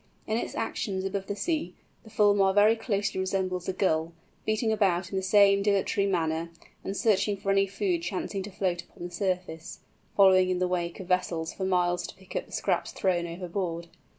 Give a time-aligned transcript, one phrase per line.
[0.25, 4.13] In its actions above the sea, the Fulmar very closely resembles a Gull,
[4.47, 6.49] beating about in the same dilatory manner,
[6.83, 9.77] and searching for any food chancing to float upon the surface,
[10.17, 13.89] following in the wake of vessels for miles to pick up the scraps thrown overboard.